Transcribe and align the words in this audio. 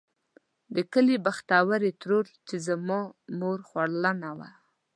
د 0.75 0.77
کلي 0.93 1.15
بختورې 1.25 1.91
ترور 2.01 2.25
چې 2.47 2.55
زما 2.67 2.99
مور 3.39 3.59
خورلڼه 3.69 4.31
وه. 4.37 4.49